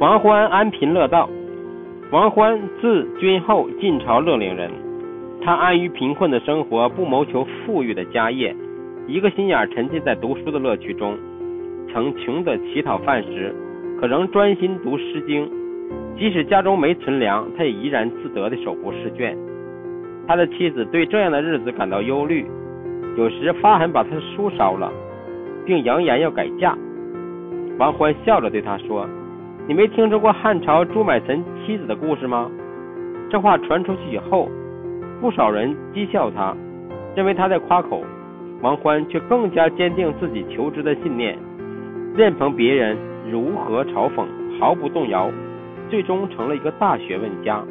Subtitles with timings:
[0.00, 1.28] 王欢安贫乐道。
[2.12, 4.70] 王欢字君厚，晋朝乐陵人。
[5.42, 8.54] 他安于贫困的生活，不谋求富裕的家业，
[9.08, 11.18] 一个心眼沉浸在读书的乐趣中。
[11.92, 13.52] 曾穷得乞讨饭食，
[14.00, 15.44] 可仍专心读《诗经》。
[16.16, 19.36] 即使家中没存粮，他也怡然自得地手不释卷。
[20.28, 22.46] 他的妻子对这样的日子感到忧虑，
[23.16, 24.92] 有时发狠把他的书烧了，
[25.66, 26.78] 并扬言要改嫁。
[27.80, 29.04] 王欢笑着对他说
[29.68, 32.50] ：“你没听说过汉朝朱买臣妻子的故事吗？”
[33.28, 34.48] 这话传出去以后，
[35.20, 36.56] 不少人讥笑他，
[37.14, 38.02] 认为他在夸口。
[38.62, 41.38] 王欢却更加坚定自己求知的信念，
[42.16, 42.96] 任凭别人
[43.30, 44.24] 如何嘲讽，
[44.58, 45.30] 毫不动摇，
[45.90, 47.62] 最终成了一个大学问家。